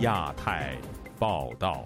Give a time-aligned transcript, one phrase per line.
[0.00, 0.74] 亚太
[1.18, 1.84] 报道。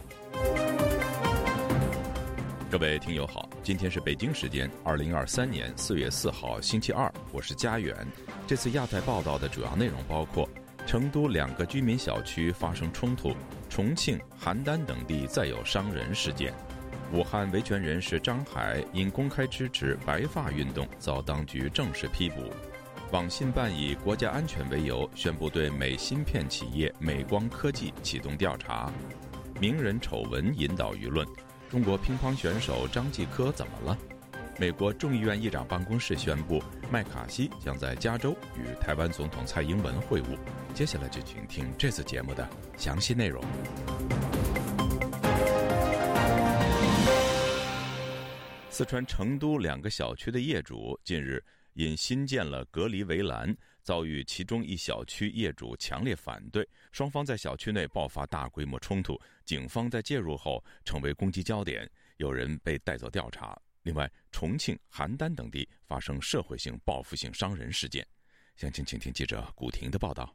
[2.71, 7.97] 各位听友好，今天是北京时间二零二三年四月四号星期二，我是佳远。
[8.47, 10.49] 这次亚太报道的主要内容包括：
[10.87, 13.35] 成都两个居民小区发生冲突，
[13.69, 16.55] 重庆、邯郸等地再有伤人事件，
[17.13, 22.37] 武汉维权人士张海因公开支持白发运动遭当局正式批捕。
[23.15, 28.93] 网信办以国家安全为由，宣布对美芯片企业美光科技启动调查。
[29.61, 31.25] 名人丑闻引导舆论。
[31.71, 33.97] 中国乒乓选手张继科怎么了？
[34.59, 40.37] 美国众议院议长办公室宣布，麦卡锡将在加州与台湾总统蔡英文会晤。
[40.75, 42.45] 接下来就请听这次节目的
[42.77, 43.41] 详细内容。
[48.71, 51.41] 四川成都两个小区的业主近日
[51.75, 53.55] 因新建了隔离围栏。
[53.83, 63.61] 遭遇其中一小区业主强烈反对，双方在小区内爆发大规模冲突，警方在介入后成为攻击焦点，有人被带走调查。
[63.83, 68.07] 另外，重庆、邯郸等地发生社会性报复性伤人事件。
[68.57, 70.35] 详情，请听记者古婷的报道。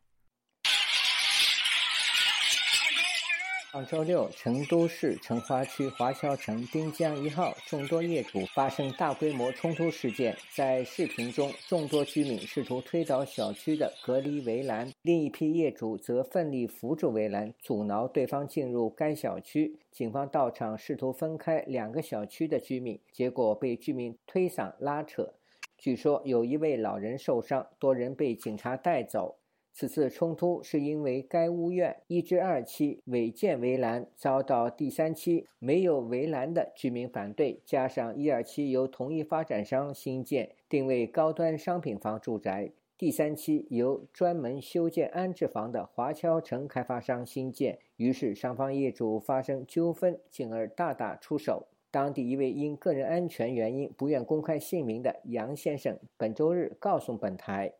[3.71, 10.35] 上周六，成都市成华区华侨城滨江一号众多业主发生大规模冲突事件。
[10.55, 19.77] 在视频中，众多居民试图推倒小区的隔离围栏，另一批业主则奋力扶住围栏，阻挠对方进入该小区。
[19.91, 25.35] 警方到场试图分开两个小区的居民，结果被居民推搡拉扯。
[25.77, 29.38] 据说有一位老人受伤，多人被警察带走。
[29.79, 51.69] 此次冲突是因为该屋苑一至二期违建围栏遭到第三期没有围栏的居民反对，加上一二期由同一发展商新建，定位高端商品房住宅，第三期由专门修建安置房的华侨城开发商新建，于是双方业主发生纠纷，进而大打出手。
[51.89, 57.71] 当地一位因个人安全原因不愿公开姓名的杨先生，本周日告诉本台。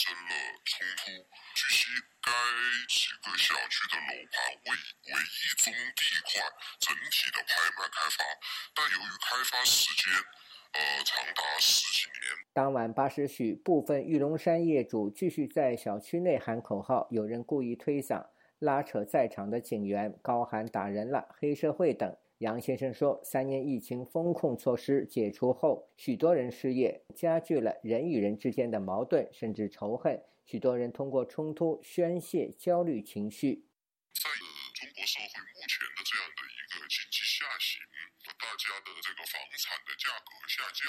[0.00, 0.32] 生了
[0.64, 1.12] 冲突。
[1.54, 1.84] 据悉，
[2.22, 2.32] 该
[2.88, 6.40] 几个小区的楼盘为为一宗地块
[6.80, 8.24] 整体的拍卖开发，
[8.72, 10.10] 但由于开发时间
[10.72, 12.32] 呃长达十几年。
[12.54, 18.26] 当晚八时许，部分玉龙山业主继续在小区内喊口号，有人故意推搡、
[18.58, 22.16] 拉扯在场的警员，高喊“打人了”“黑社会”等。
[22.40, 30.16] 杨先生说：“三年疫情风控措施解除后，许多人失业，加剧了人与人之间的矛盾，甚至仇恨。
[30.48, 33.68] 许多人通过冲突宣泄焦虑情绪。
[34.16, 34.24] 在
[34.72, 37.76] 中国社会目前的这样的一个经济下行，
[38.40, 40.88] 大家的这个房产的价格下降，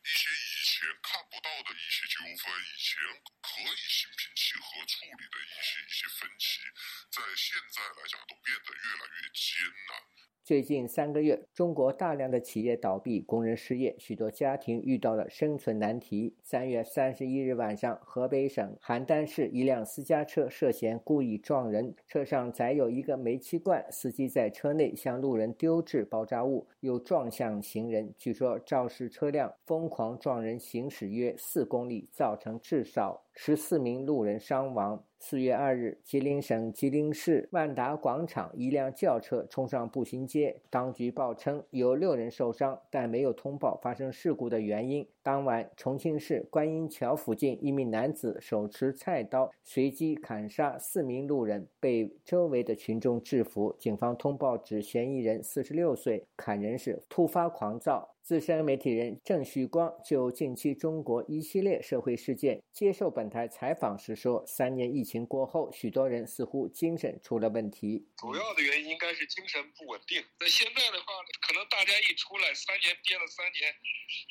[0.00, 2.96] 一些以前看不到的一些纠纷，以前
[3.44, 6.64] 可以心平气和处理的一些一些分歧，
[7.12, 9.60] 在现在来讲都变得越来越艰
[9.92, 10.00] 难。”
[10.46, 16.36] 最近三个月，中国大量的企业倒闭，工人失业，许多家庭遇到了生存难题。
[16.40, 28.14] 三月三十一日晚上，河北省邯郸市一辆私家车涉嫌故意撞人，车上载有一个煤气罐，司机在车内向路人丢掷爆炸物，又撞向行人。
[28.16, 35.02] 据说肇事车辆疯狂撞人，行驶约四公里，造成至少十四名路人伤亡。
[35.18, 45.08] 四月二日，吉林省吉林市万达广场一辆轿车冲上步行街，当局报称有六人受伤，但没有通报发生事故的原因。
[45.22, 53.74] 当晚，重庆市观音桥附近，一名男子手持菜刀随机砍杀四名路人，被周围的群众制服。
[53.78, 58.15] 警方通报指，嫌疑人四十六岁，砍人时突发狂躁。
[58.26, 68.02] 资深媒体人郑旭光就近期中国一系列社会事件接受本台采访时说：“三年疫情过后，许多人似乎精神出了问题。
[68.18, 70.18] 主要的原因应该是精神不稳定。
[70.40, 71.06] 那现在的话，
[71.46, 73.70] 可能大家一出来，三年憋了三年，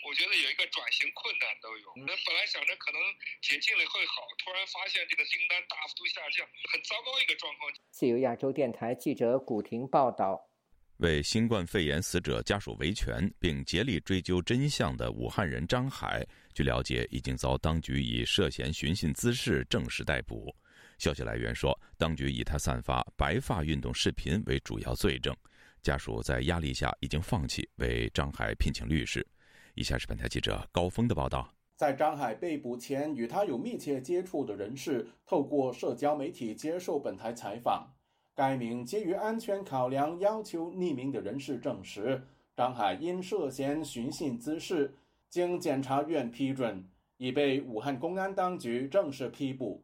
[0.04, 1.88] 我觉得有一个转型困难都有。
[2.04, 3.00] 那本来想着可能
[3.40, 10.52] 解禁了会好，突然发现这个订单大幅度下降，很糟糕一个状况。”自由亚洲电台记者古婷报道。
[10.98, 20.56] 为新冠肺炎死者家属维权并竭力追究真相的武汉人张海，据了解已经遭当局以涉嫌寻衅滋事正式逮捕。
[20.98, 25.36] 消息来源说，当局以他散发白发运动视频为主要罪证。
[25.82, 29.26] 家属在压力下已经放弃为张海聘请律师。
[29.74, 37.95] 以下是本台记者高峰的报道：在张海被捕前，与他有密切接触的人士透过社交媒体接受本台采访。
[38.36, 42.22] 该名基于安全考量要求匿名的人士证实，
[42.54, 44.94] 张海因涉嫌寻衅滋事，
[45.30, 46.86] 经检察院批准，
[47.16, 49.82] 已被武汉公安当局正式批捕。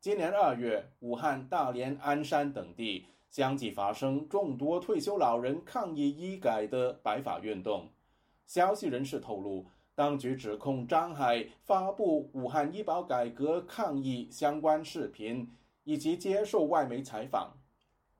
[0.00, 7.88] 今年二月，武汉、大连、鞍山等地相继发生众多退休老人抗议医改的白发运动。
[8.44, 15.48] 消息人士透露，当局指控张海发布武汉医保改革抗议相关视频，
[15.84, 17.56] 以及接受外媒采访。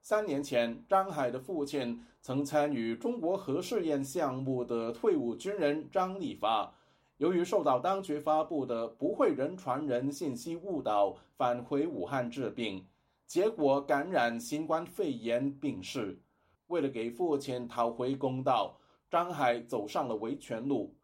[0.07, 6.71] 三年前，张海的父亲曾参与中国核试验项目的退伍军人张立发。
[7.17, 12.85] 由于受到当局发布的“不会人传人”信息误导，返回武汉治病，
[13.27, 16.21] 结果感染新冠肺炎病逝。
[16.67, 18.77] 为了给父亲讨回公道，
[19.11, 20.95] 张海走上了维权路。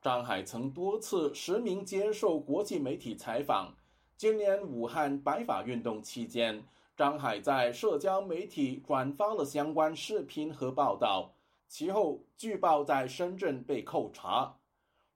[0.00, 3.74] 张海曾多次实名接受国际媒体采访。
[4.16, 6.62] 今年武汉白发运动期间，
[6.98, 11.32] 张海在社交媒体转发了相关视频和报道，
[11.68, 14.56] 其后据报在深圳被扣查。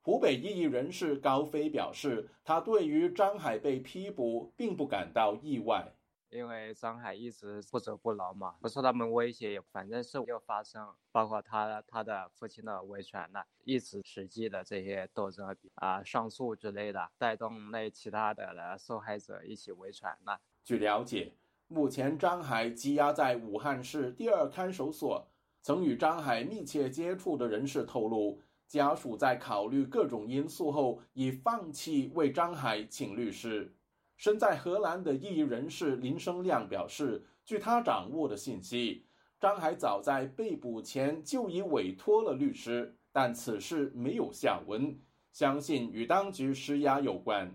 [0.01, 5.93] 湖北异议人士高飞表示，他对于张海被批捕并不感到意外，
[6.31, 20.39] 因为张海一直不走不挠嘛，不受他们威胁，反正是又发生，包括他他的父亲的维权的，一直实际的这些斗争啊、上诉之类的，带动那其他的受害者一起维权的。
[20.65, 21.33] 据了解，
[21.73, 25.27] 目前张海羁押在武汉市第二看守所。
[25.63, 28.41] 曾与张海密切接触的人士透露。
[28.69, 33.71] 家属在考虑各种因素后，已放弃为张海请律师。
[34.17, 39.05] 身在荷兰的异议人士林生亮表示，据他掌握的信息，
[39.39, 44.99] 张海早在被捕前就已委托了律师，但此事没有下文，
[45.33, 47.53] 相信与当局施压有关。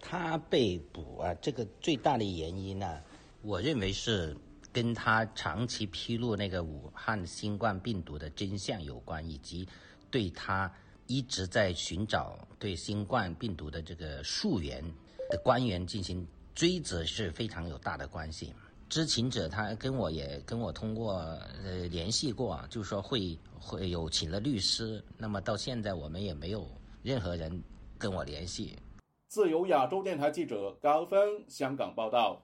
[0.00, 3.00] 他被捕啊，这个最大的原因呢，
[3.42, 4.36] 我认为是
[4.72, 9.68] 跟他长期披露那个武汉新冠病毒的真相有关，以及。
[10.10, 10.72] 对他
[11.06, 14.82] 一直在寻找对新冠病毒的这个溯源
[15.28, 18.54] 的官员进行追责是非常有大的关系。
[18.88, 21.18] 知情者他跟我也跟我通过
[21.62, 25.04] 呃联系过，就说会会有请了律师。
[25.18, 26.66] 那么到现在我们也没有
[27.02, 27.62] 任何人
[27.98, 28.78] 跟我联系。
[29.26, 32.42] 自由亚洲电台记者高峰香港报道。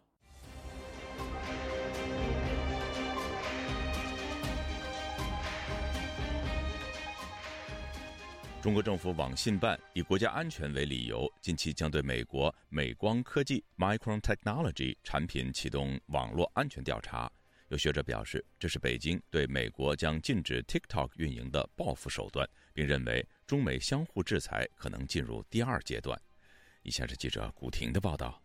[8.63, 17.31] 中国政府网信办以国家安全为理由，近期将对美国美光科技 （Micron Technology） 产品启动网络安全调查。
[17.69, 26.19] 有学者表示，这是北京对美国将禁止 TikTok 运营的报复手段，并认为中美相互制裁可能进入第二阶段。
[26.83, 28.44] 以下是记者古婷的报道。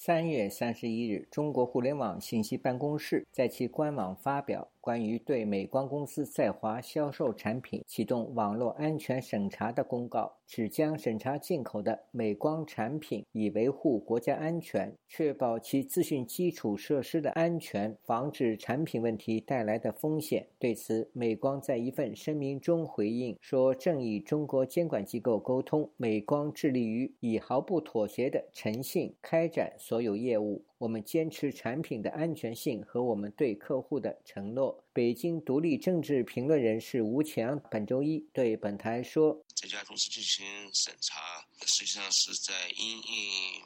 [0.00, 4.68] 三月三十一日，中国互联网信息办公室在其官网发表。
[4.88, 20.46] 关于对美光公司在华销售产品启动网络安全审查的公告，只将审查进口的美光产品，以维护国家安全，确保其资讯基础设施的安全，防止产品问题带来的风险。
[20.58, 34.84] 对此，美光在一份声明中回应说：“正与中国监管机构沟通，美光致力于以毫不妥协的诚信开展所有业务。”我们坚持产品的安全性和我们对客户的承诺。
[34.92, 43.02] 北京独立政治评论人士吴强本周一对本台说：“这家公司进行审查，实际上是在因应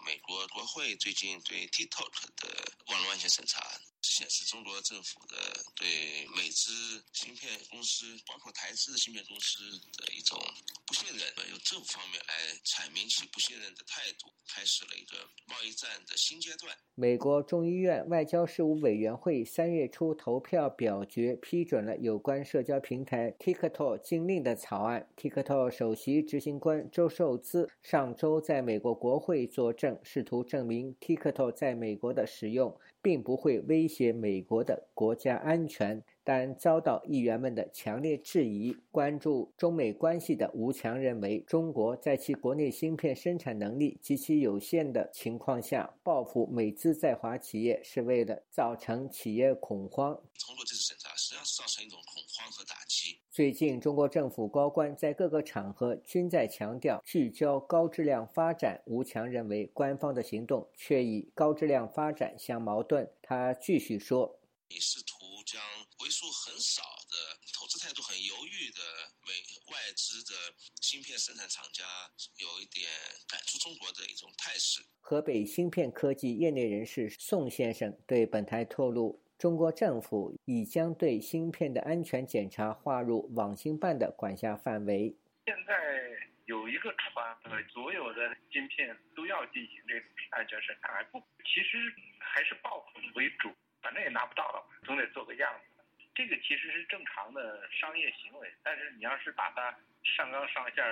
[0.06, 2.48] 美国国会最近对 TikTok 的
[2.88, 3.60] 网络安全审查。”
[4.02, 5.36] 显示中国政府的
[5.74, 9.58] 对美资芯片公司，包括台资的芯片公司
[9.96, 10.38] 的一种
[10.86, 15.16] 不信任，由政府方面来阐明其不信任的态度，开始了一个
[15.46, 16.76] 贸易战的新阶段。
[16.94, 25.08] 美国众议院外交事务委员会三月初投票表决批准了有关社交平台 TikTok 禁令的草案。
[25.16, 32.78] TikTok 首席执行官周受资上周在美国国会作证，试图证明 TikTok 在美国的使用。
[33.02, 38.76] 并不会威胁美国的国家安全，但遭到议员们的强烈质疑。
[38.90, 50.14] 关注中美关系的吴强认为，中国在其国内芯片生产能力极其有限的情况下，报复美资在华企业是为了造成企业恐慌。
[50.38, 53.18] 通过这次审查，实际上是造成一种恐慌和打击。
[53.30, 58.78] 最近，中国政府高官在各个场合均在强调聚焦高质量发展。
[58.84, 63.08] 吴强认为，官方的行动却与高质量发展相矛盾。
[63.22, 64.38] 他继续说
[64.68, 65.14] ：“你试图
[65.46, 65.62] 将
[66.02, 68.82] 为数很少的、投资态度很犹豫的
[69.22, 69.32] 美
[69.70, 70.34] 外资的
[70.82, 71.84] 芯片生产厂家，
[72.36, 72.90] 有一点
[73.28, 79.22] 赶出中国的一种态势。”河北芯片科技业内人士宋先生对本台透露。
[79.38, 85.16] 中国政府已将对芯片的安全检查划入网信办的管辖范围。
[85.46, 85.74] 现在
[86.44, 87.36] 有一个船，
[87.72, 93.50] 所有的芯片都要进行这种安全审查，还不，其实还是报复为主，
[93.82, 95.71] 反正也拿不到了，总得做个样子。
[96.14, 100.84] 这个其实是正常的商业行为，但是你要是把它上纲上线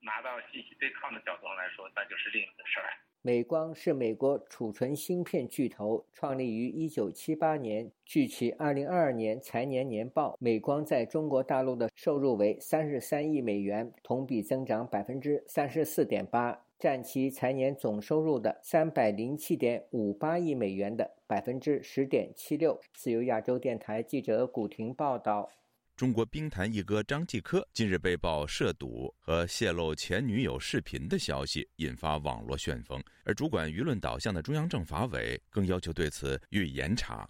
[0.00, 2.92] 拿到信息对抗的角度上来说，那就是另一个事儿。
[3.22, 7.90] 美光是美国储存芯片巨头，创立于1978年。
[8.04, 22.80] 据其2022年财年年报，美光在中国大陆的收入为33亿美元，同比增长34.8%，占其财年总收入的三百零七点五八亿美元的百分之十点七六。
[22.94, 25.50] 自由亚洲电台记者古婷报道。
[25.96, 33.02] 中国冰坛一哥张继科近日被曝涉赌和泄露前女友视频的消息，引发网络旋风。
[33.24, 37.28] 而主管舆论导向的中央政法委更要求对此予以严查。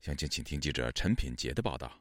[0.00, 1.92] 详情，请听记者陈品杰的报道。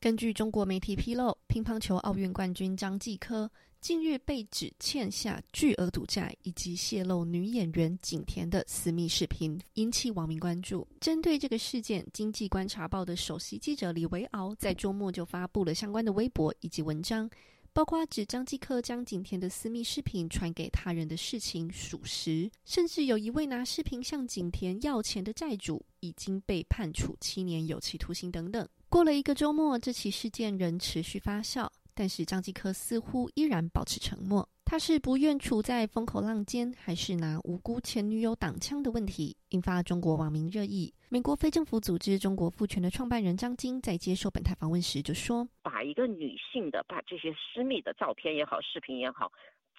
[0.00, 3.48] 根据中国媒体披露，乒乓球奥运冠军张继科。
[3.82, 10.86] 近日被指欠下巨额赌债，以及泄露女演员景甜的私密视频，引起网民关注。
[11.00, 17.28] 针对这个事件，经济观察报的首席记者李维敖在周末就发布了相关的微博以及文章，
[17.72, 28.68] 包括指张继科将景甜的私密视频传给他人的事情属实，甚至有一位拿视频向景甜要钱的债主已经被判处七年有期徒刑等等。
[28.88, 31.68] 过了一个周末，这起事件仍持续发酵。
[31.94, 40.92] 但是张继科似乎依然保持沉默，他是不愿处在风口浪尖，还是拿无辜前女友挡枪的问题，引发中国网民热议。
[41.08, 49.30] 美国非政府组织中国父权的创办人张晶在接受本台访问时就说：“把一个女性的把这些私密的照片也好、视频也好，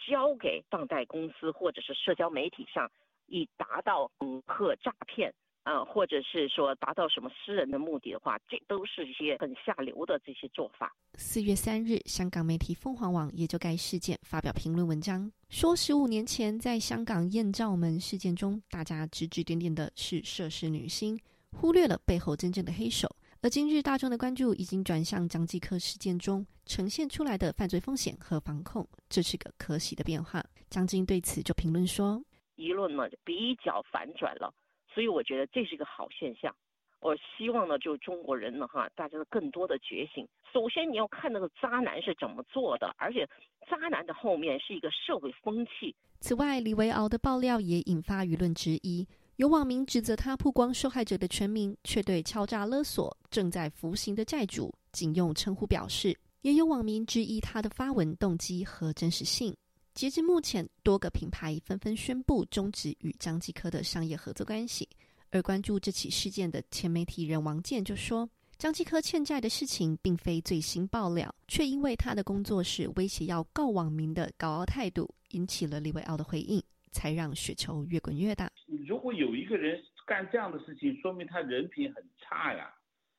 [0.07, 2.91] 交给放贷公司或者是社交媒体上，
[3.25, 10.93] 以达到恐吓诈骗。”啊，或者是说达到什么私人的目的的话，这都是一些很下流的这些做法。
[11.15, 21.17] 四月三日，香港媒体凤凰网也就该事件发表评论文章，说十五年前在香港艳照门事件中，大家指指点点的是涉事女星，
[21.51, 23.09] 忽略了背后真正的黑手。
[23.41, 30.43] 而今日大众的关注已经转向张继科事件中呈现出来的犯罪风险和防控，这是个可喜的变化。
[30.69, 32.23] 张晶对此就评论说
[32.55, 34.53] ：“舆论呢比较反转了。”
[34.93, 36.55] 所以我觉得这是一个好现象，
[36.99, 40.27] 我希望呢，就中国人呢，哈，大家的更多的觉醒。
[40.53, 43.27] 首先你要看那个渣男是怎么做的，而且
[43.67, 45.95] 渣男的后面是一个社会风气。
[46.19, 49.05] 此外，李维敖的爆料也引发舆论质疑，
[49.37, 59.53] 有网民指责他曝光受害者的全名，却对敲诈勒索正在服刑的债主仅用称呼表示；也有网民质疑他的发文动机和真实性。
[59.93, 64.89] 截至目前，多个品牌纷纷宣布终止与张继科的商业合作关系。
[65.29, 78.51] 而关注这起事件的前媒体人王健就说：“张继科欠债的事情并非最新爆料，却因为他的工作室威胁要告网民的高傲态度，引起了李维奥的回应，才让雪球越滚越大。
[78.87, 82.73] 如果有一个人干这样的事情，说明他人品很差呀，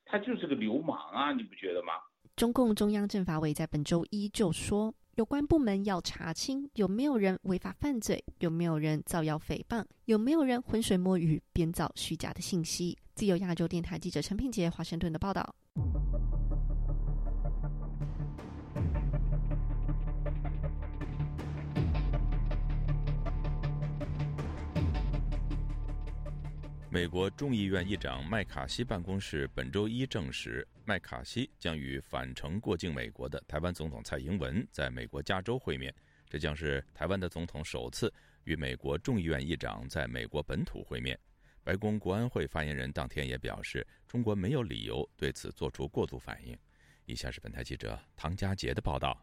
[0.05, 1.93] 他就是个流氓啊，你不觉得吗？”
[2.35, 4.93] 中共中央政法委在本周一就说。
[5.17, 12.99] 有关部门要查清有没有人违法犯罪，有没有人造谣诽谤，有没有人浑水摸鱼编造虚假的信息。
[13.15, 15.55] 自由亚洲电台记者陈品杰华盛顿的报道。
[26.95, 35.93] 美国众议院议长麦卡锡办公室本周一证实，麦卡锡将与返程过境美国的台湾总统蔡英文在美国加州会面。
[36.31, 41.19] 这将是台湾的总统首次与美国众议院议长在美国本土会面。
[41.65, 46.57] 白宫国安会发言人当天也表示，中国没有理由对此做出过度反应。
[47.07, 49.21] 以下是本台记者唐佳杰的报道。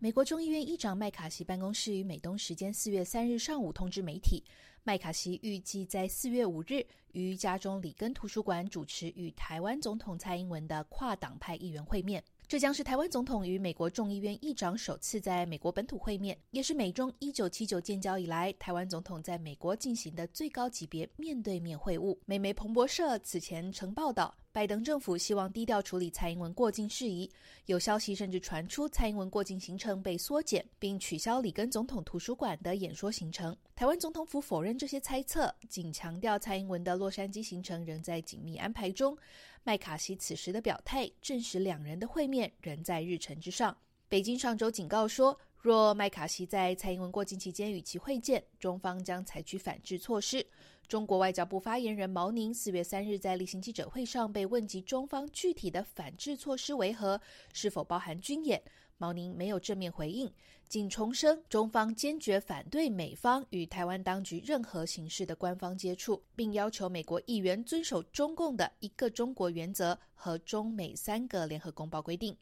[0.00, 4.44] 美国众议院议长麦卡锡办公室于美东时间四月三日上午通知媒体。
[4.84, 22.16] 麦卡锡预计在四月五日于家中里根图书馆主持与台湾总统蔡英文的跨党派议员会面，这将是台湾总统与美国众议院议长首次在美国本土会面，也是美中一九七九建交以来台湾总统在美国进行的最高级别面对面会晤。
[22.24, 24.34] 美媒彭博社此前曾报道。
[24.50, 27.30] 拜登政府希望低调处理蔡英文过境事宜，
[27.66, 33.56] 有消息甚至传出蔡英文过境行程被缩减，并取消里根总统图书馆的演说行程。
[33.76, 39.16] 台湾总统府否认这些猜测，仅强调蔡英文的洛杉矶行程仍在紧密安排中。
[39.64, 43.76] 麦卡锡此时的表态证实，两人的会面仍在日程之上。
[44.08, 50.46] 北京上周警告说，若麦卡锡在蔡英文过境期间与其会见，中方将采取反制措施。
[50.86, 57.20] 中国外交部发言人毛宁四月三日在例行记者会上被问及中方具体的反制措施为何，
[57.52, 58.62] 是否包含军演，
[58.96, 60.32] 毛宁没有正面回应，
[60.68, 72.36] 仅重申中方坚决反对美方与台湾当局任何形式的官方接触，并要求美国议员遵守中共的一个中国原则和中美三个联合公报规定。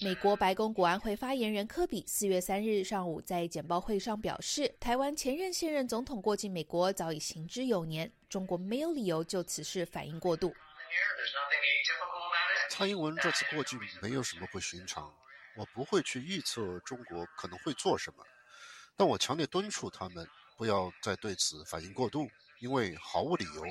[0.00, 10.54] 美国白宫国安会发言人科比四月三日上午在简报会上表示，台湾前任现任总统过境美国早已行之有年，中国没有理由就此事反应过度。
[12.70, 15.12] 蔡英文这次过境没有什么不寻常，
[15.58, 18.22] 我不会去预测中国可能会做什么，
[18.96, 20.24] 但我强烈敦促他们
[20.56, 22.28] 不要再对此反应过度，
[22.60, 23.64] 因为毫无理由。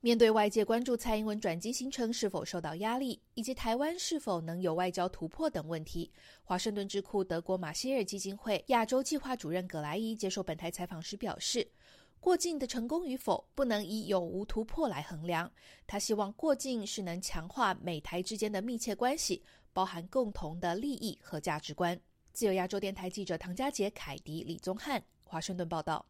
[0.00, 11.70] 面对外界关注蔡英文转机行程是否受到压力，以及台湾是否能有外交突破等问题，华盛顿智库德国马歇尔基金会亚洲计划主任葛莱伊接受本台采访时表示，
[12.20, 15.50] 过境的成功与否不能以有无突破来衡量。
[15.86, 21.98] 他希望过境是能强化美台之间的密切关系，包含共同的利益和价值观。
[22.32, 26.04] 自由亚洲电台记者唐佳杰、凯迪、李宗翰，华盛顿报道。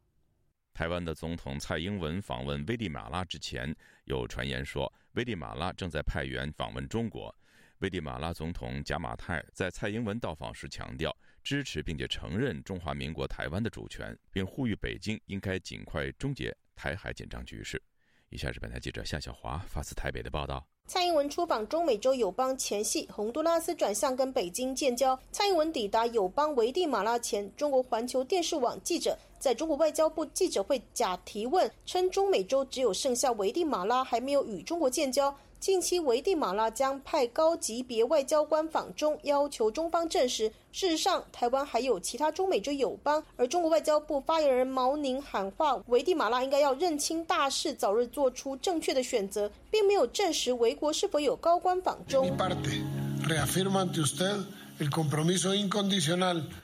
[0.74, 3.74] 台湾的总统蔡英文访问危地马拉之前，
[4.04, 7.34] 有传言说危地马拉正在派员访问中国。
[7.78, 11.16] 危地马拉总统贾马泰在蔡英文到访时强调，
[11.48, 17.80] 支持并且承认中华民国台湾的主权，并呼吁北京应该尽快终结台海紧张局势。
[18.28, 20.62] 以下是本台记者夏小华发自台北的报道。
[20.84, 25.18] 蔡英文出访中美洲友邦前夕，洪都拉斯转向跟北京建交。
[25.32, 35.34] 蔡英文抵达友邦危地马拉前，中国环球电视网记者在中国外交部记者会假提问，称中美洲只有剩下危地马拉还没有与中国建交。
[35.60, 40.48] 近期，危地马拉将派高级别外交官访中，要求中方证实。
[40.70, 52.30] 事实上，台湾还有其他中美洲友邦，而中国外交部发言人毛宁喊话，危地马拉应该要认清大势，早日做出正确的选择，并没有证实维国是否有高官访中。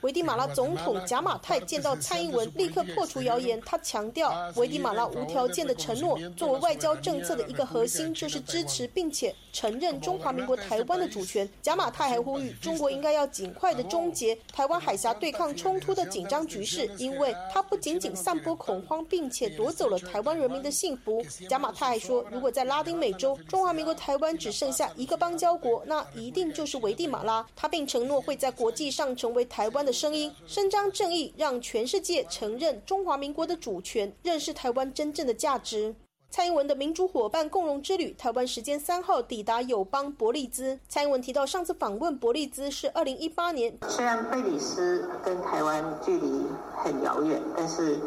[0.02, 3.60] 危地马拉总统贾马泰见到蔡英文，立刻破除谣言。
[3.62, 11.48] 他强调，危地马拉无条件的承诺，作为外交政策的一个核心，就是支持并且承认中华民国台湾的主权。
[11.60, 21.24] 贾马泰还呼吁，中国应该要尽快的终结台湾海峡对抗冲突的紧张局势，因为他不仅仅散播恐慌，并且夺走了台湾人民的幸福。
[21.48, 27.44] 贾马泰还说，如果在拉丁美洲，中华民国台湾只剩下一个邦交国，那一定就是危地马拉。
[27.56, 35.94] 他并承诺会在国际上成为台湾的声音，伸张正义，让全世界承认中华民国的主权，认识台湾真正的价值。
[36.30, 40.76] 蔡英文的民主伙伴共荣之旅，台湾时间三号抵达友邦伯利兹。
[40.88, 43.78] 蔡英文提到，上次访问伯利兹是二零一八年。
[43.88, 46.42] 虽然贝里斯跟台湾距离
[46.76, 48.00] 很遥远，但是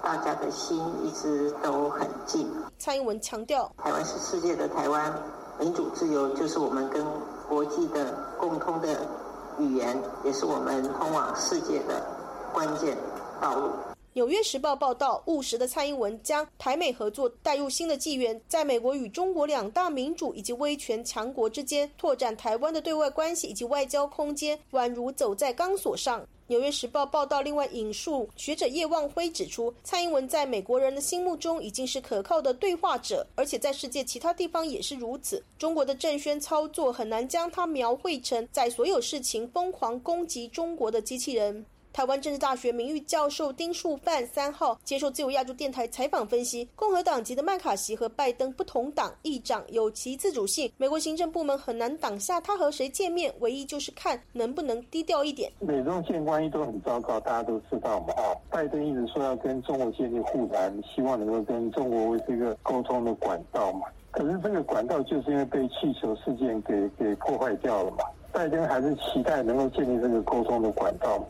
[0.00, 2.48] 大家的心一直都很近。
[2.78, 5.12] 蔡英文强调，台湾是世界的台湾，
[5.58, 7.04] 民主自由就是我们跟
[7.48, 9.04] 国际的共通的。
[9.58, 12.04] 语言也是我们通往世界的
[12.52, 12.96] 关键
[13.40, 13.70] 道路。
[14.14, 26.22] 纽约时报报道，务实的蔡英文将台美合作带入新的纪元，在美国与中国两大民主以及威权强国之间拓展台湾的对外关系以及外交空间，宛如走在钢索上。
[26.52, 35.42] 纽约时报报道，另外引述学者叶望辉指出，蔡英文在美国人的心目中已经是可靠的对话者，而且在世界其他地方也是如此。
[35.56, 41.64] 中国的政宣操作很难将他描绘成在所有事情疯狂攻击中国的机器人。
[41.92, 55.52] 台湾政治大学名誉教授丁树范三号接受自由亚洲电台采访分析，共和党籍的麦卡锡和拜登不同党议长有其自主性，美国行政部门很难挡下他和谁见面，唯一就是看能不能低调一点。
[55.58, 58.14] 美中建关系都很糟糕，大家都知道嘛。
[58.14, 63.86] 啊，拜登一直说要跟中国建立互谈，希望能够跟中国为这个沟通的管道嘛。
[64.10, 67.98] 可是这个管道就是因为被气球事件给给破坏掉了嘛。
[68.30, 71.22] 拜登还是期待能够建立这个沟通的管道，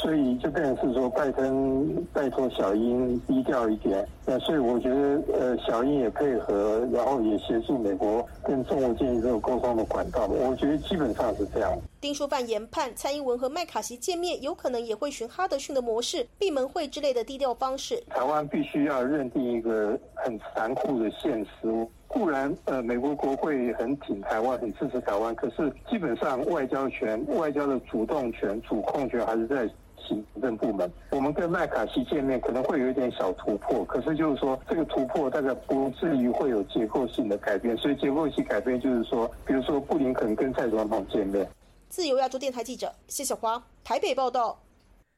[0.00, 4.06] 所以就变成是说拜登拜托小英低调一点。
[4.24, 10.26] 那所以我觉得，呃，小英也配合，然后也协助美国跟中国建立这个沟通的管道。
[10.26, 11.78] 我觉得基本上是这样。
[12.00, 18.02] 丁书范研判，蔡英文和麦卡锡见面，有可能也会循哈德逊的模式，闭门会之类的低调方式。
[18.08, 21.86] 台湾必须要认定一个很残酷的现实。
[22.06, 29.68] 固然，呃，美国国会很挺台湾，很支持台湾，可是基本上外交权、外交的主动权、主控权还是在
[30.14, 30.90] 行政部门。
[31.10, 37.76] 我们跟麦卡锡见面可能会有一点小突破，可是就是说这个突破大概不至于会有结构性的改变。
[37.76, 41.48] 所以结构性改变就是说，比如说布林肯跟蔡总统见面。
[41.88, 44.60] 自由亚洲电台记者谢小华台北报道。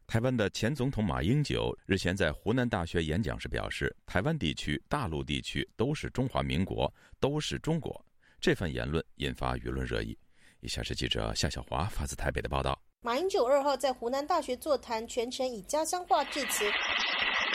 [0.06, 8.04] 台湾的前总统马英九日前在湖南大学演讲时表示：“台湾地区、大陆地区都是中华民国，都是中国。”
[8.38, 10.18] 这番言论引发舆论热议。
[10.60, 12.78] 以下是记者夏小华发自台北的报道。
[13.04, 16.64] 马英九二号在湖南大学座谈，全程以家乡话致辞。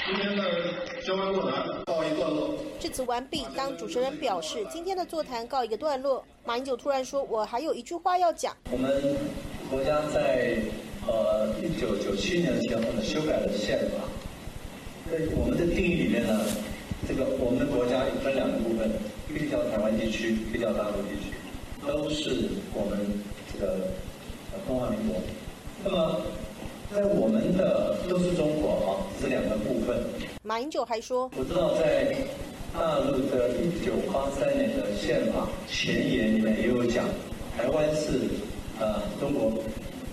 [0.05, 0.43] 今天的
[1.01, 2.53] 相关座谈告一段落。
[2.81, 9.01] 致辞完毕，当主持人表示今天的座谈告一个段落，马英九突然说：“我还有一句话要讲。”我们
[9.69, 10.57] 国家在
[11.07, 14.03] 呃一九九七年前后呢修改了宪法，
[15.09, 16.43] 在我们的定义里面呢，
[17.07, 18.91] 这个我们的国家分两个部分，
[19.29, 21.31] 一个叫台湾地区，一个叫大陆地区，
[21.87, 22.99] 都是我们
[23.53, 23.77] 这个
[24.65, 25.21] 中华民国。
[25.83, 26.21] 那么
[26.93, 30.01] 在我们的都是中国啊，这两个部分。
[30.43, 32.15] 马英九还说：“我知道在
[32.73, 37.05] 大陆的一九八三年的宪法前言里面也有讲，
[37.57, 38.21] 台湾是
[38.79, 39.51] 呃中国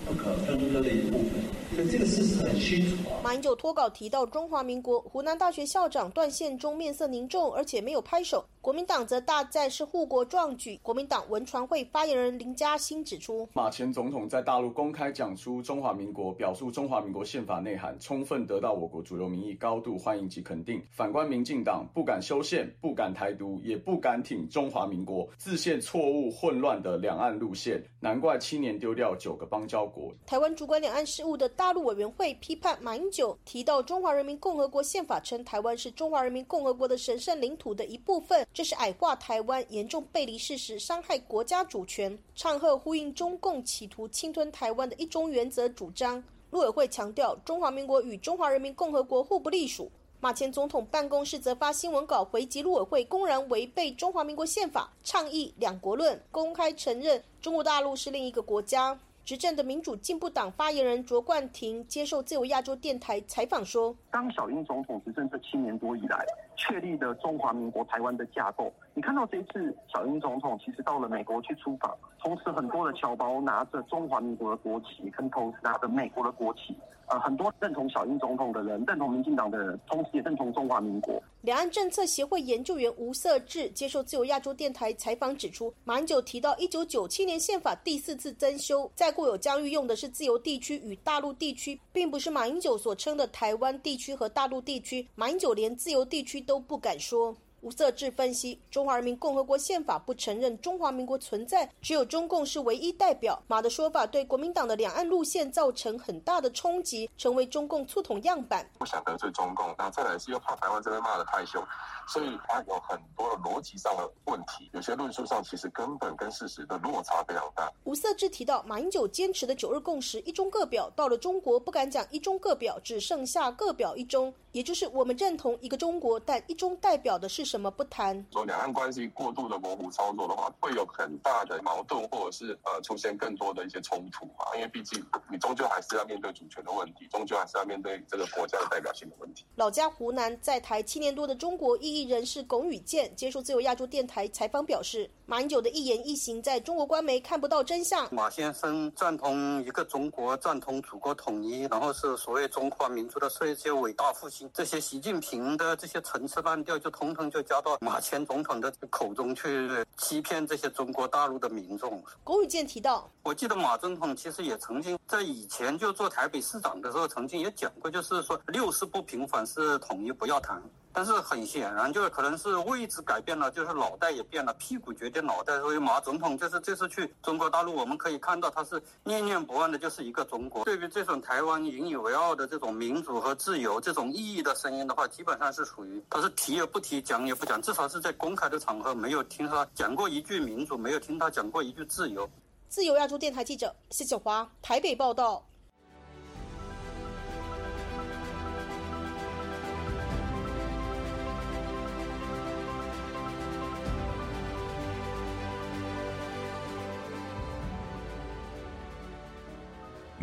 [0.05, 1.29] 不可分割的一部分，
[1.75, 8.45] 所以这个事实很清楚啊。”马英九脱稿提到中华民国，湖南大学校长段宪忠面色凝重，而且没有拍手。
[8.65, 10.79] 国民党则大赞是护国壮举。
[10.81, 20.81] 国民党文传会发言人林嘉欣指出，马前总统在大陆公开讲出中华民国，表述中华民国宪法内涵，充分得到我国主流民意高度欢迎及肯定。
[20.89, 30.11] 反观民进党，不敢修宪，不敢台独，也不敢挺中华民国，自陷错误混乱的两岸路线，难怪七年丢掉九个邦交国。
[30.25, 38.43] 台湾主管两岸事务的大陆委员会批判马英九提到中华人民共和国宪法称台湾是中华人民共和国的神圣领土的一部分。
[38.55, 46.23] 这是矮化台湾，严重背离事实，伤害国家主权，唱和呼应中共企图侵吞台湾的一中原则主张。
[46.51, 49.91] 陆委会强调，中华民国与中华人民共和国互不隶属。
[50.21, 58.97] 马前总统办公室则发新闻稿回击陆委会公然违背中华民国宪法，倡议两国论，公开承认中国大陆是另一个国家。
[59.25, 66.23] 执政的民主进步党发言人卓冠廷接受自由亚洲电台采访说：“当小英总统执政这七年多以来，
[66.55, 76.73] 确立的中华民国台湾的架构，你看到这一次小英总统其实到了美国去出访，同时很多的侨胞拿着中华民国的国旗，跟同时拿着美国的国旗。
[77.07, 95.05] 呃，很多认同小英总统的人，认同民进党的人，同时也认同中华民国。”两岸政策协会研究员吴色志接受自由亚洲电台采访指出，马英九提到一九九七年宪法第四次增修，在固有疆域用的是自由地区与大陆地区，并不是马英九所称的台湾地区和大陆地区。
[95.13, 97.35] 马英九连自由地区都不敢说。
[97.61, 103.41] 吴色志分析，中华人民共和国宪法不承认中华民国存在，只有中共是唯一代表。
[103.47, 108.69] 马的说法对国民党的两岸路线造成很大的冲击，成为中共促统样板。
[108.77, 111.63] 不想得罪中共，那再来是又怕台湾这边骂的太凶，
[112.07, 117.71] 所以它有很多的逻辑上的问题，有些论述上其实根本跟事实的落差非常大。
[117.83, 128.25] 吴色志提到，马英九坚持的九日共识、一中各表，到了中国不敢讲一中各表，只剩下各表一中，也就是我们认同一个中国，但一中代表的是什么不谈。
[128.31, 139.45] 说两岸关系过度的模糊操作的话，会有很大的矛盾，或者是呃出现更多的一些冲突啊，因为毕竟你终究还是要面对主权的问题，终究还是要面对这个国家的代表性的问题。
[139.55, 148.13] 老家湖南在台七年多的中国异议人士龚宇健接受自由亚洲电台采访表示，马英九的一言一行在中国官媒看不到真相。
[148.13, 162.03] 马先生赞同一个中国，赞同祖国统一，然后是所谓中华民族的世界伟大复兴，这些习近平的这些陈词滥调就统统就加到马前总统的口中去，欺骗这些中国大陆的民众。
[162.25, 170.61] 龚宇健提到，我记得马总统其实也曾经在以前就做台北市长的时候，曾经也讲过，就是说六四不平凡是统一不要谈。
[170.95, 175.59] 但是很显然，就是可能是位置改变了，就是脑袋也变了，屁股决定脑袋。
[175.59, 180.63] 所以马总统就是这次去中国大陆，我们可以看到他是念念不忘的，就是一个中国。
[180.63, 192.29] 对于这种台湾引以为傲的这种民主和自由这种意义的声音的话，基本上是属于他是提也不提，讲也不讲，至少是在公开的场合没有听他讲过一句民主，没有听他讲过一句自由。
[192.69, 195.45] 自由亚洲电台记者谢小华台北报道。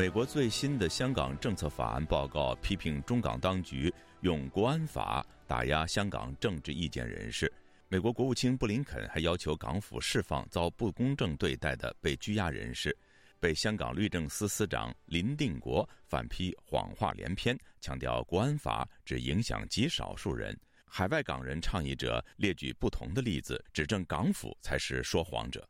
[0.02, 7.50] 美国最新的香港政策法案报告批评中港当局用国安法打压香港政治意见人士。
[7.86, 12.98] 美国国务卿布林肯还要求港府释放遭不公正对待的被拘押人士。
[13.38, 20.58] 被香港律政司司长林定国反批谎话连篇，强调国安法只影响极少数人。
[20.84, 25.64] 海外港人倡议者列举不同的例子，指证港府才是说谎者。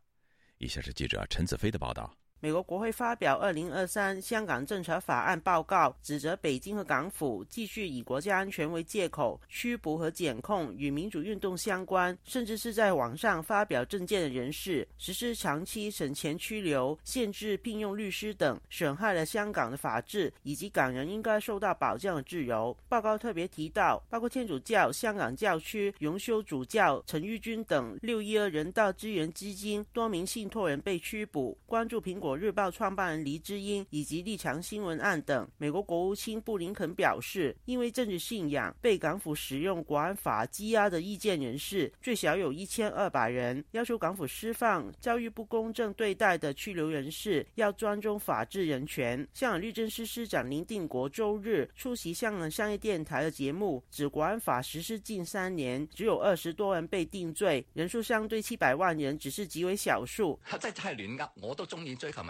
[0.57, 2.11] 以下是记者陈子飞的报道。
[2.43, 22.75] 美国国会发表《二零二三香港政策法案》报告，指责北京和港府继续以国家安全为借口拘捕和检控与民主运动相关，甚至是在网上发表政见的人士，实施长期审前拘留、限制聘用律师等，损害了香港的法治以及港人应该受到保障的自由。
[22.89, 35.47] 报告特别提到，包括天主教香港教区荣休主教陈玉君等六一二人道支援基金多名信托人被拘捕，关注苹果日报创办人黎智英以及立场新闻案等。
[35.57, 49.27] 美国国务卿布林肯表示，因为政治信仰被港府使用国安法羁押的意见人士最少有一千二百人，要求港府释放遭遇不公正对待的拘留人士，要尊重法治人权。
[49.33, 60.39] 香港律政司司长林定国周日出席香港商业电台的节目，指国安法实施近三年，只有二十多人被定罪，人数相对七百万人只是极为少数。
[60.59, 62.22] 真係亂噏，我都中意追求。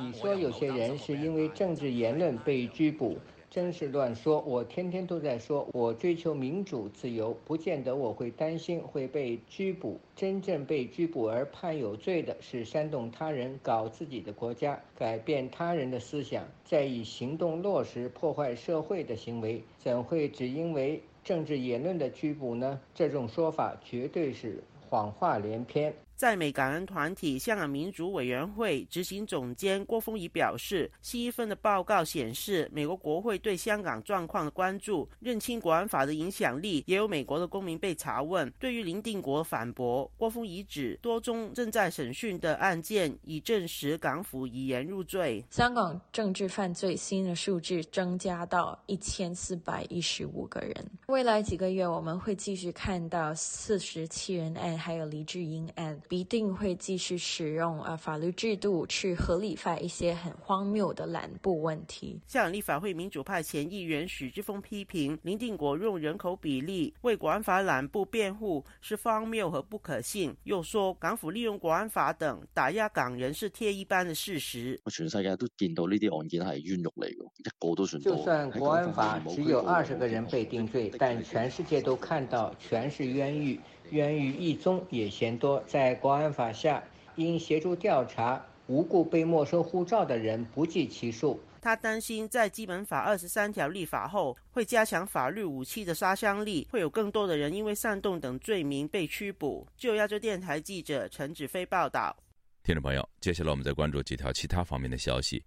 [0.00, 3.18] 你说有些人是因为政治言论被拘捕，
[3.50, 4.40] 真是乱说。
[4.40, 10.00] 我天天都在说，我追求民主自由，不见得我会担心会被拘捕。
[10.16, 22.80] 真正被拘捕而判有罪的是煽动他人搞自己的国家、改变他人的思想，再以行动落实破坏社会的行为，怎会只因为政治言论的拘捕呢？
[22.94, 25.94] 这种说法绝对是谎话连篇。
[26.20, 38.52] 在美感恩团体香港民主委员会执行总监郭峰仪表示，新一份的报告显示，美国国会对香港状况的关注，认清国安法的影响力，也有美国的公民被查问。
[38.58, 45.42] 对于林定国反驳，郭豐儀指多宗正在审讯的案件已证实港府以言入罪。
[45.48, 50.74] 香港政治犯罪新的数字增加到一千四百一十五个人。
[51.06, 55.98] 未来几个月我们会继续看到四十七人案，还有黎智英案。
[56.10, 62.20] 必定会继续使用啊法律制度去合理化一些很荒谬的濫捕问题。
[62.26, 74.80] 香港立法会民主派前议员许智峰批评林定国用人口比例为国安法濫捕辩护是荒谬和不可信，又说港府利用国安法等打压港人是鐵一般的事實。
[74.90, 78.16] 全世界都見到呢啲案件係冤獄嚟嘅，一個都算多。
[78.16, 83.60] 就算國安法只有二十個人被定罪，但全世界都看到全是冤獄。
[83.90, 86.82] 冤獄一宗也嫌多，在国安法下，
[87.16, 91.40] 因协助调查无故被没收护照的人不计其数。
[91.62, 99.66] 他担心在基本法二十三条立法后，会加强法律武器的杀伤力，会有更多的人因为煽动等罪名被拘捕。
[99.76, 102.16] 就亚洲电台记者陈子飞报道。
[102.62, 105.44] 听众朋友，接下来我们再关注几条其他方面的消息。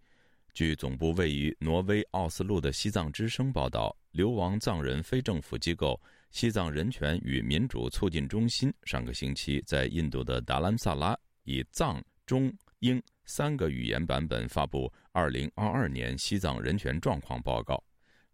[0.54, 6.00] 据总部位于挪威奥斯陆的西藏之声报道，流亡藏人非政府機構。
[6.34, 17.76] 西藏人权与民主促进中心上个星期在印度的达兰萨拉以藏、中、英三个语言版本发布《二零二二年西藏人权状况报告》。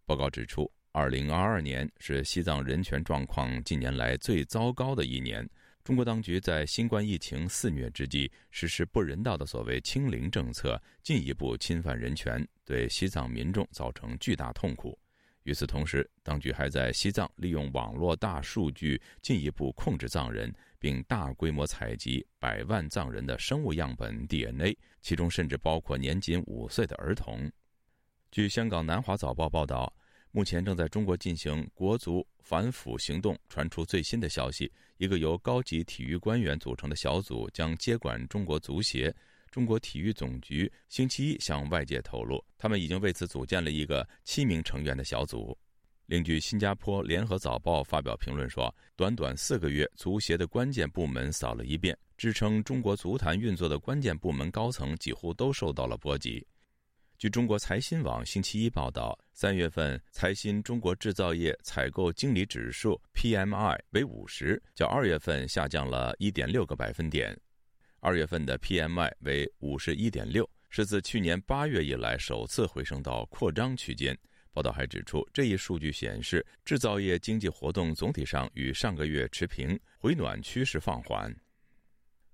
[0.06, 5.48] 报告指出，二零二二年是西藏人权状况近年来最糟糕的一年。
[5.84, 14.98] 中国当局在新冠疫情肆虐之际实施不人道的所谓“清零”政策，进一步侵犯人权，对西藏民众造成巨大痛苦。
[15.50, 27.52] 与此同时，当局还在西藏利用网络大数据进一步控制藏人，并大规模采集百万藏人的生物样本 DNA，其中甚至包括年仅五岁的儿童。
[28.30, 29.92] 据香港南华早报报道，
[30.30, 39.12] 目前正在中国进行国足反腐行动，传出最新的消息：一个由高级体育官员组成的小组将接管中国足协。
[39.52, 45.58] 中国体育总局星期一向外界透露，他们已经为此组建了一个七名成员的小组。
[46.06, 56.44] 另据新加坡联合早报》发表评论说，短短四个月，足协的关键部门扫了一遍，支撑中国足坛运作的关键部门高层几乎都受到了波及。
[57.20, 67.40] 据中国财新网星期一报道，三月份财新中国制造业采购经理指数 PMI 为五十，较二月份下降了一点六个百分点。
[68.02, 74.18] 二月份的 PMI 为五十一点六，是自去年八月以来首次回升到扩张区间。
[74.52, 81.34] 报道还指出，这一数据显示制造业经济活动总体上与上个月持平，回暖趋势放缓。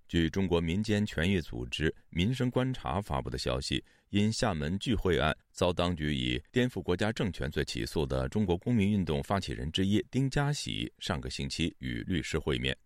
[0.08, 12.78] 据中国民间权益组织民生观察发布的消息，因厦门聚会案遭当局以颠覆国家政权罪起诉的中国公民运动发起人之一丁家喜，上个星期与律师会面。